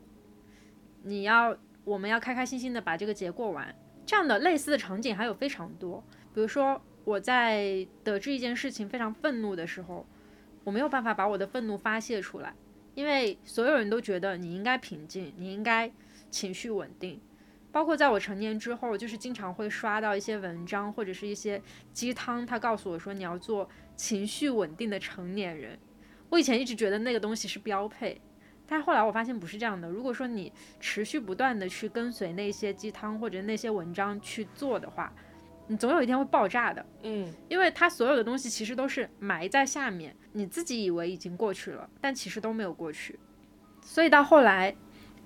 [1.04, 3.76] 你要我们要开开心心的把这个节过完。
[4.06, 10.06] 这样的类似的场景还有非常多，比如说我在得知一件事情非常愤怒的时候，
[10.64, 12.54] 我没有办法把我的愤怒发泄出来，
[12.94, 15.92] 因为所有人都觉得你应该平静，你应该
[16.30, 17.20] 情绪稳定。
[17.72, 25.78] 包括在我成年之后，就是经常会刷到一些文章或者是一些鸡汤，他告诉我说你要做情绪稳定的成年人。
[26.30, 28.22] 我以前一直觉得那个东西是标配，
[28.68, 29.88] 但后来我发现不是这样的。
[29.88, 35.14] 如果说你持续不断的去跟随那些鸡汤或者那些文章去做的话，
[35.68, 36.86] 你总有一天会爆炸的。
[37.04, 43.20] 嗯，因为它所有的东西其实都是埋在下面，你自己以为已经过去了，但其实都没有过去。
[43.82, 44.76] 所以到后来，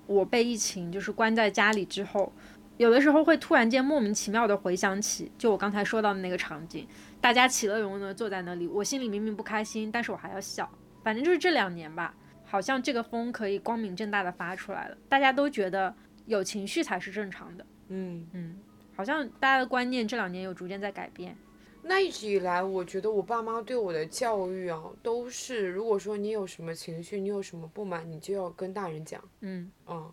[0.06, 2.34] 我被疫情就是关在家里之后，
[2.78, 6.88] 有的时候会突然间莫名其妙的回想起，就我刚才说到的那个场景，
[7.21, 10.69] 大家其乐融融的坐在那里，我心里明明不开心，但是我还要笑。
[11.04, 12.13] 反正就是这两年吧，
[12.50, 15.94] 好像这个风可以光明正大的发出来了，大家都觉得
[16.26, 17.66] 有情绪才是正常的。
[17.90, 18.60] 嗯，嗯，
[18.96, 21.38] 好像大家的观念这两年有逐渐在改变。
[21.82, 29.24] 那一直以来，我觉得我爸妈对我的教育啊，都是如果说你有什么情绪，你有什么不满，你就要跟大人讲。
[29.40, 30.12] 嗯嗯，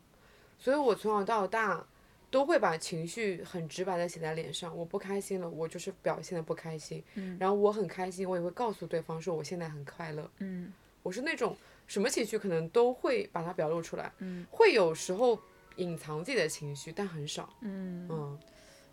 [0.59, 1.85] 所以我从小到大
[2.31, 4.75] 都会把情绪很直白的写在脸上。
[4.77, 7.03] 我不开心了，我就是表现的不开心。
[7.15, 10.31] 嗯然后我很开心，我也会告诉对方说我现在很快乐。
[10.39, 10.73] 嗯
[11.03, 15.39] 我是那种什么情绪可能都会把它表露出来，嗯会有时候
[15.77, 17.49] 隐藏自己的情绪，但很少。
[17.63, 18.39] 嗯，嗯，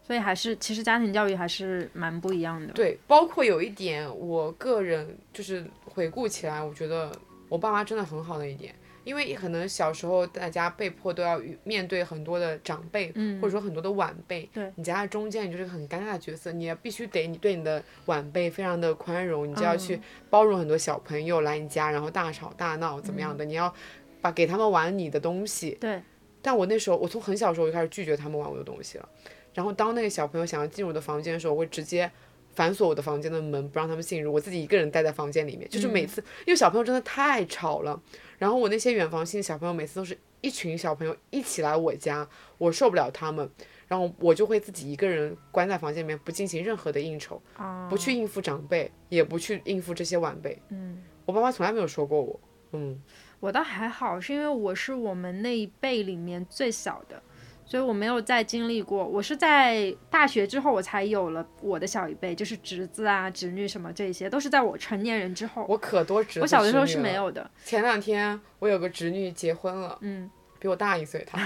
[0.04, 2.74] 所以还是其实家庭教育还是蛮不一样的。
[2.74, 7.12] 对，包括有一点，我个人就是回顾起来，我觉得
[7.50, 8.76] 我爸妈真的很好的一点。
[9.04, 13.42] 因为可能小时候大家被迫都要与面对很多的长辈，嗯。
[13.42, 14.72] 或者说很多的晚辈，对。
[14.76, 20.02] 你夹在中间，你就是个很尴尬的角色，你也必须得你对你的晚辈非常的宽容，你就要去嗯。
[20.30, 23.74] 包容很多小朋友来你家，然后大吵大闹怎么样的，你要
[24.22, 26.02] 把给他们玩你的东西，对，
[26.42, 29.10] 但我那时候，我从很小时候就开始拒绝他们玩我的东西了。
[29.54, 32.10] 然后当那个小朋友想要进入我的房间的时候，我会直接
[32.56, 35.68] 反锁我的房间的门，不让他们进入，我自己一个人待在房间里面。
[35.70, 38.02] 就是每次，因为小朋友真的太吵了，
[38.38, 43.50] 然后我那些远房亲戚小朋友，每次都是一群小朋友一起来我家，我受不了他们，
[43.88, 50.62] 然后我就会自己一个人关在房间里面，不进行任何的应酬，啊，不去应付长辈，也不去应付这些晚辈。
[50.70, 52.40] 嗯，我爸妈从来没有说过我，
[52.74, 53.02] 嗯
[53.40, 57.22] 我倒还好，是因为我是我们那一辈里面最小的，
[57.66, 59.06] 所以我没有再经历过。
[59.06, 65.66] 我是在大学之后，我才有了我的小一辈，就是侄子啊、侄女什么这些，都是在我成年人之后。
[65.70, 66.98] 我可多侄子我小的时候是。
[66.98, 71.38] 没有的，前两天我有个侄女结婚了，嗯，比我大一岁， 她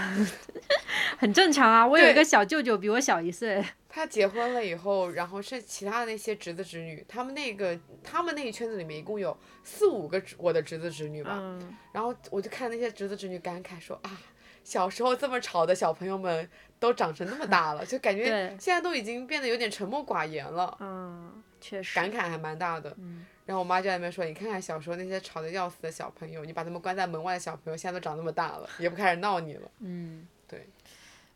[1.17, 1.87] 很正常啊。
[1.87, 14.21] 我有一个小舅舅比我小一岁，她结婚了以后，然后是其他的那些侄子侄女，他们那个他们那一圈子里面一共有四五个侄我的侄子侄女吧，嗯，然后我就看那些侄子侄女感慨说啊，
[14.67, 22.93] 小时候这么吵的小朋友们都长成那么大了，就感觉现在都已经变得有点沉默寡言了，嗯，确实，感慨还蛮大的。
[22.97, 29.71] 嗯然后我妈就在那边说，你看看小时候那些吵得要死的小朋友，你把他们关在门外的小朋友，现在都长那么大了，也不开始闹你了。
[29.79, 30.67] 嗯，对。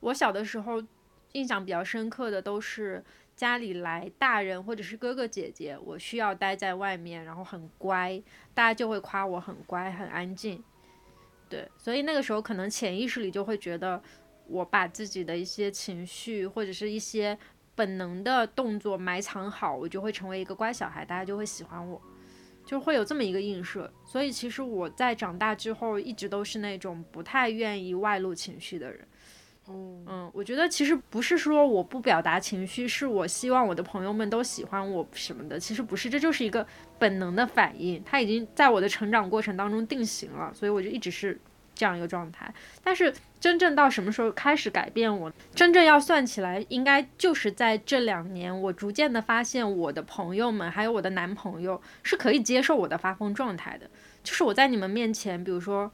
[0.02, 0.84] 我小的时候
[1.32, 3.02] 印象比较深刻的都是
[3.34, 8.22] 家里来大人或者是哥哥姐姐，我需要待在外面，然后很乖，
[8.54, 10.62] 大家就会夸我很乖很安静。
[11.52, 14.02] 对，所以那个时候可能潜意识里就会觉得，
[14.48, 17.38] 我把自己的一些情绪或者是一些
[17.76, 22.02] 本能的动作埋藏好，我就会成为一个乖小孩，大家就会喜欢我。
[22.64, 29.06] 就会有这么一个映射，所以其实我在长大之后一直都是那种不太愿意外露情绪的人。
[30.08, 36.66] 嗯，我觉得其实不是说我不表达情绪，是我希望我的朋友们都喜欢我什么的，其实不是，这就是一个
[37.00, 41.40] 本能的反应，它已经在我的成长过程当中定型了，所以我就一直是
[41.74, 42.54] 这样一个状态。
[42.84, 53.90] 但是真正到什么时候开始改变我，真正要算起来，应该就是在这两年，我逐渐的发现我的朋友们还有我的男朋友是可以接受我的发疯状态的，
[54.24, 55.92] 就是我在你们面前，比如说。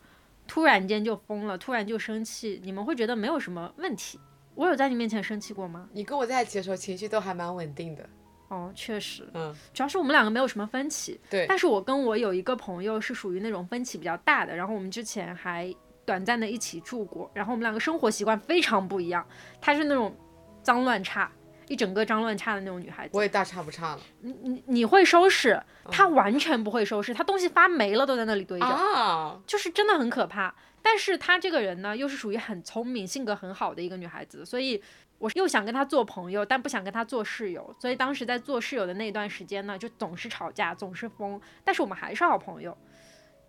[0.48, 4.20] 突然间就疯了，突然就生气，你们会觉得没有什么问题。
[4.56, 5.88] 我有在你面前生气过吗？
[5.94, 8.10] 你跟我在一起的时候情绪都还蛮稳定的。
[8.48, 11.20] 哦，确实，嗯，主要是我们两个没有什么分歧。
[11.30, 15.72] 对但是我跟我有一个朋友是属于那种分歧比较大的，然后我们之前还
[16.06, 19.24] 短暂的一起住过，然后我们两个生活习惯非常不一样。
[19.60, 20.16] 他是那种
[20.64, 21.30] 脏乱差，
[21.68, 23.12] 一整个脏乱差的那种女孩子。
[23.16, 25.62] 我也大差不差了你你你会收拾，
[25.92, 29.40] 她完全不会收拾，她东西发霉了都在那里堆着，啊！
[29.46, 30.54] 就是真的很可怕。
[30.82, 34.82] 但是她这个人呢，又是属于很聪明、性格很好的一个女孩子，所以
[35.18, 37.76] 我又想跟她做朋友，但不想跟她做室友。
[37.80, 42.78] 所以当时在做室友的那段时间呢，就总是吵架，总是疯，但是我们还是好朋友。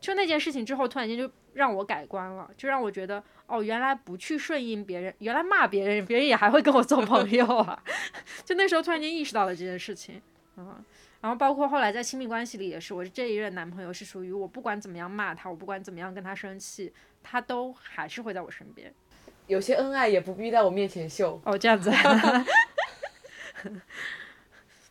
[0.00, 7.82] 就那件事情之后，突然间就让我改观了，就让我觉得，哦，原来不去顺应别人，原来骂别人，别人也还会跟我做朋友啊！
[8.44, 10.22] 就那时候突然间意识到了这件事情，
[10.56, 10.84] 嗯，
[11.20, 16.92] 然后包括后来在亲密关系里也是，我这一任男朋友是属于我不管怎么样骂他，我不管怎么样跟他生气，
[17.22, 18.94] 他都还是会在我身边。
[19.48, 21.40] 有些恩爱也不必在我面前秀。
[21.44, 21.90] 哦，这样子。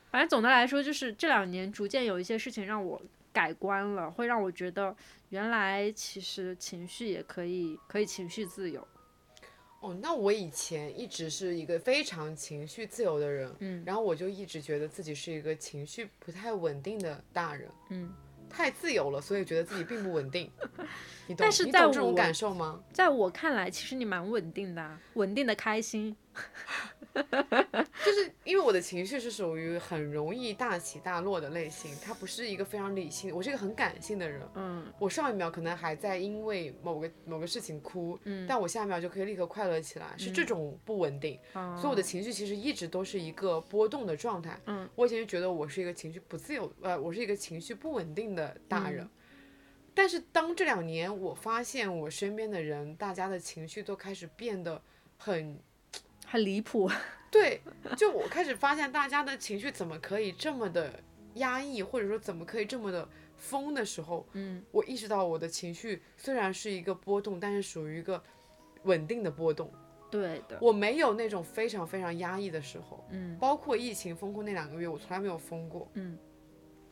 [0.09, 2.99] 反正总的来说，就是这两年逐渐有一些事情让我
[3.37, 4.95] 改观了，会让我觉得
[5.29, 8.87] 原来其实情绪也可以可以情绪自由。
[9.79, 18.11] 哦，那我以前一直是一个非常情绪自由的人，嗯然后我就一直觉得自己是一个情绪不太稳定的大人，嗯，
[18.49, 20.49] 太自由了，所以觉得自己并不稳定。
[21.29, 21.37] 你懂？
[21.37, 22.81] 但是在你懂这种感受吗？
[22.91, 26.17] 在我看来，其实你蛮稳定的、啊，稳定的开心。
[28.05, 34.41] 就是因为我的情绪是属于很容易大起大落的类型，它不是一个非常理性，我是一个很感性的人。
[34.55, 41.39] 嗯我上一秒可能还在因为某个某个事情哭，嗯，但我下一秒就可以立刻快乐起来，是这种不稳定。
[41.53, 44.59] 所以我的情绪其实一直都是一个波动的状态。
[44.67, 49.03] 嗯，我以前就觉得我是一个情绪不自由，呃，我是一个情绪不稳定的大人。
[49.03, 49.09] 嗯
[49.97, 54.79] 但是当这两年我发现我身边的人，大家的情绪都开始变得
[55.17, 55.59] 很
[56.27, 56.89] 很离谱。
[57.31, 57.61] 对，
[57.97, 60.99] 就我开始发现大家的情绪怎么可以这么的
[61.35, 68.21] 压抑，或者说怎么可以这么的疯的时候，嗯我意识到我的情绪虽然是一个波动，但是属于一个
[68.83, 69.71] 稳定的波动。
[70.09, 70.57] 对的。
[70.61, 75.91] 我没有那种非常非常压抑的时候，嗯包括疫情封控那两个月，我从来没有疯过。
[75.95, 76.17] 嗯，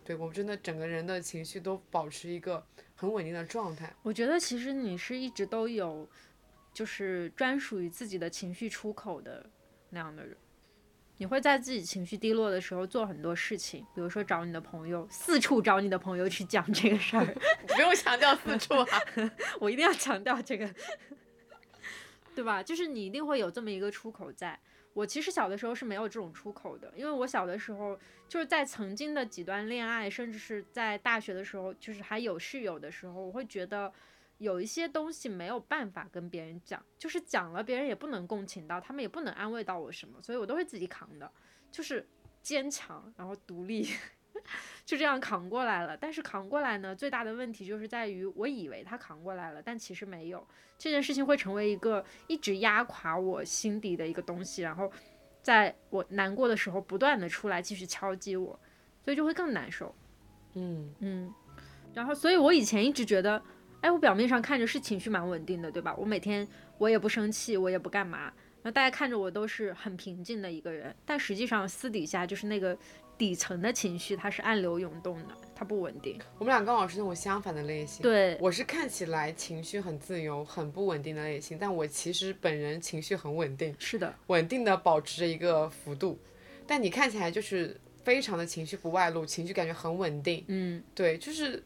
[0.03, 2.61] 对我真的整个人的情绪都保持一个
[2.93, 3.95] 很稳定的状态。
[4.03, 6.07] 我觉得其实你是一直都有，
[6.75, 9.49] 就是专属于自己的情绪出口的
[9.91, 10.35] 那样的人。
[11.17, 17.25] 你会在自己情绪低落的时候做很多事情，比如说找你的朋友，四处找你的朋友去讲这个事儿。
[17.65, 18.99] 不用强调四处啊，
[19.61, 20.69] 我一定要强调这个，
[22.35, 22.61] 对吧？
[22.61, 24.59] 就是你一定会有这么一个出口在。
[24.91, 27.97] 我其实小的时候是没有这种出口的，因为我小的时候
[28.27, 33.91] 就是在曾经的几段恋爱，甚至是在大学的时候，就是还有室友的时候，我会觉得
[34.37, 41.31] 有一些东西没有办法跟别人讲，就是讲了别人也不能共情到，他们也不能安慰到我什么，所以我都会自己扛的，
[41.71, 42.07] 就是
[42.41, 43.87] 坚强，然后独立。
[44.85, 50.45] 就这样扛过来了，但是扛过来呢，最大的问题就是在于，我以为他扛过来了，但其实没有。
[50.77, 54.91] 这件事情会成为一个一直压垮我心底的一个东西，然后
[55.41, 58.59] 在我难过的时候不断的出来继续敲击我，
[59.01, 59.95] 所以就会更难受。
[60.53, 61.33] 嗯，嗯，
[61.93, 63.41] 然后所以我以前一直觉得，
[63.85, 65.95] 哎，我表面上看着是情绪蛮稳定的，对吧？
[65.95, 66.47] 我每天
[66.79, 68.33] 我也不生气，我也不干嘛，
[68.63, 72.75] 那大家看着我都是很平静的一个人，但实际上私底下就是那个
[73.15, 76.19] 底层的情绪，它是暗流涌动的，它不稳定。
[76.39, 78.01] 我们俩刚好是那种相反的类型。
[78.01, 86.17] 对，我是看起来情绪很自由、很不稳定的类型，但我其实本人情绪很稳定，是的，稳定的保持着一个幅度。
[86.65, 90.43] 但你看起来就是非常的情绪不外露，情绪感觉很稳定。
[90.47, 91.63] 嗯，对，就是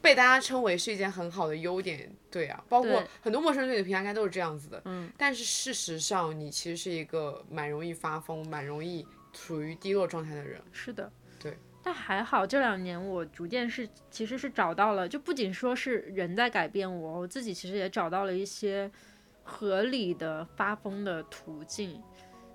[0.00, 2.10] 被大家称为是一件很好的优点。
[2.30, 4.82] 对啊，包括很多陌生人对你的评价应该都是这样子的。
[4.84, 10.60] 嗯，但是事实上，你其实是一个蛮容易发疯、蛮容易处于低落状态的人。
[10.72, 11.56] 是的，对。
[11.82, 18.90] 但还好，这两年我逐渐是其实是找到了，就不仅说是人在改变我，我自己其实也找到了一些
[19.42, 22.02] 合理的发疯的途径。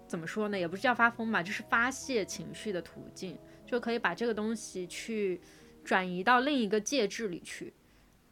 [0.05, 0.59] 怎么说呢？
[0.59, 3.35] 也不是叫发疯吧，就是发泄情绪的途径，
[3.65, 5.41] 就可以把这个东西去
[5.83, 7.73] 转移到另一个介质里去，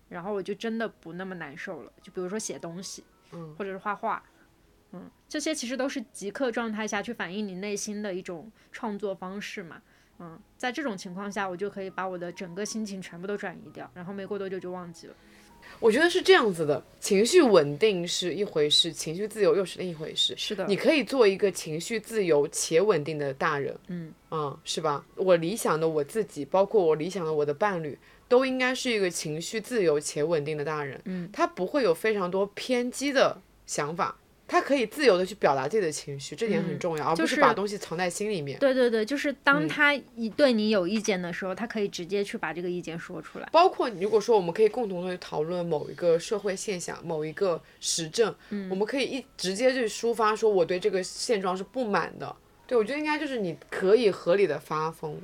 [0.10, 1.92] 然后我就真的不那么难受了。
[2.02, 4.24] 就比如说写东西，嗯或者是画画，
[4.92, 9.82] 嗯，这些其实都是即刻状态下去反映你内心的一种创作方式嘛。
[10.20, 15.16] 嗯，在这种情况下，我就可以把我的整个心情全部都转移掉，然后没过多久就忘记了。
[15.80, 20.34] 我觉得是这样子的，情绪稳定是一回事，情绪自由又是另一回事。
[20.38, 25.04] 是的，你可以做一个情绪自由且稳定的大人，嗯嗯，是吧？
[25.16, 27.98] 我理想的我自己，包括我理想的我的伴侣，
[28.28, 31.02] 都应该是一个情绪自由且稳定的大人。
[31.06, 34.16] 嗯，他不会有非常多偏激的想法，
[34.52, 38.60] 他可以自由的去表达自己的情绪，这点很嗯重要，而不就是是把东西藏在心里面。
[38.60, 43.48] 对对对，就是嗯当他一对你有意见的时候，他可以直接去把这个意见说出来。
[43.54, 52.36] 包括如果说我们可以共同的讨论某一个社会现象、某一个时政，嗯我们可以一直接去抒发说我对这个现状是不满的，
[52.68, 55.18] 对，我觉得应该就是你可以合理的发疯，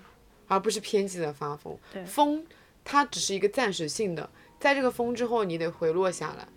[0.48, 1.78] 而不是偏激的发疯。
[1.92, 2.42] 对疯
[2.86, 6.48] 它只是一个暂时性的，在这个疯之后，你得回落下来。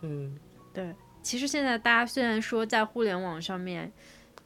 [0.00, 0.36] 嗯，
[0.74, 0.92] 对，
[1.28, 3.92] 其实现在大家虽然说在互联网上面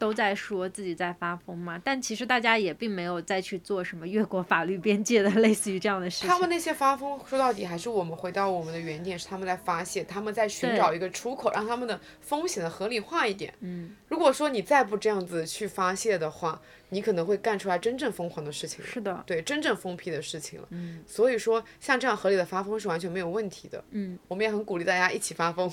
[0.00, 6.28] 都在说自己在发疯嘛，但其实大家也并没有再去做什么越过法律边界的 类似于这样的事情。
[6.28, 13.54] 他们那些发疯，说到底还是我们回到我们的原点，是他们在发泄，他们在寻找一个出口，让他们的风险的合理化一点。
[13.60, 18.84] 嗯，如果说你再不这样子去发泄的话，你可能会干出来真正疯狂的事情。
[18.84, 20.66] 是的，对，真正疯批的事情了。
[20.70, 23.84] 嗯所以说，像这样合理的发疯是完全没有问题的。
[23.92, 24.18] 嗯。
[24.26, 25.70] 我们也很鼓励大家一起发疯。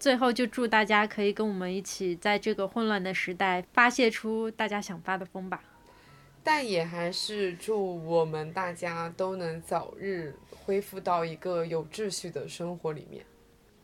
[0.00, 5.62] 最后就祝大家可以跟我们一起在这个混乱的时代发泄出大家想发的疯吧。
[6.42, 10.34] 但也还是祝我们大家都能早日
[10.64, 13.22] 恢复到一个有秩序的生活里面，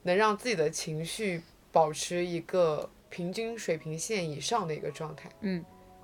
[0.03, 5.62] 能让自己的情绪保持一个平均水平线以上的一个状态，嗯，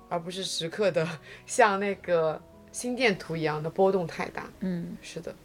[0.09, 1.07] 而不是时刻的
[1.47, 2.39] 像那个
[2.71, 4.47] 心电图一样的波动太大。
[4.59, 5.35] 嗯，是的，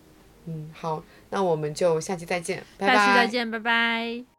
[0.45, 2.95] 嗯，好，那我们就下期再见，拜拜。
[2.95, 4.38] 下期再见，拜拜。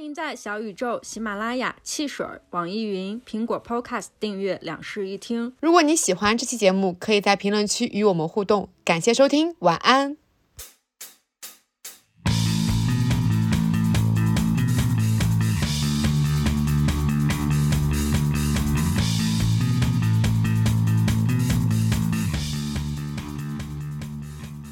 [0.00, 5.52] 欢迎在小宇宙、喜马拉雅、汽水、网易云、苹果 Podcast 订阅两室一厅。
[5.60, 8.70] 如果你喜欢这期节目，可以在评论区与我们互动。
[8.82, 10.16] 感谢收听，晚安。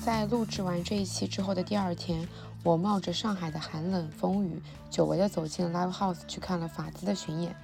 [0.02, 2.26] 在录制完这一期之后的第二天，
[2.64, 7.54] 我冒着上海的寒冷风雨，久违地走进了 Live House 去看了法兹的巡演。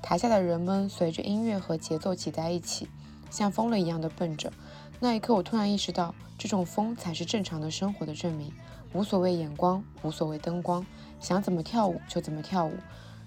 [0.00, 2.88] 台下的人们随着音乐和节奏挤在一起，
[3.30, 4.52] 像疯了一样的蹦着。
[5.00, 8.52] 那一刻，我突然意识到，这种疯才是正常的生活的证明。
[8.92, 10.86] 无所谓眼光，无所谓灯光，
[11.20, 12.72] 想怎么跳舞就怎么跳舞，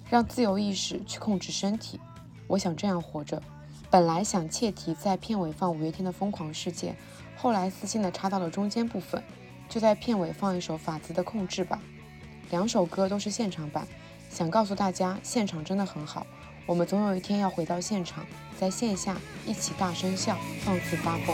[0.10, 2.00] 让自由意识去控制身体。
[2.48, 3.44] 我想这样活着。
[3.90, 6.92] 本来想切题在片尾放五月天的《疯狂世界》，
[7.38, 9.22] 后来私信的插到了中间部分，
[9.72, 11.80] 就在片尾放一首法兹的《控制》吧。
[12.50, 13.88] 两首歌都是现场版，
[14.30, 16.28] 想告诉大家，现场真的很好。
[16.66, 18.26] 我们总有一天要回到现场，
[18.60, 19.16] 在线下
[19.46, 21.34] 一起大声笑，放肆发疯。